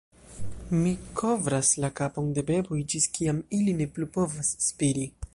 "Mi 0.77 0.93
kovras 1.19 1.67
la 1.83 1.91
kapon 1.99 2.31
de 2.37 2.43
beboj 2.47 2.79
ĝis 2.93 3.05
kiam 3.17 3.41
ili 3.59 3.75
ne 3.83 3.87
plu 3.99 4.09
povas 4.17 4.51
spiri." 4.69 5.05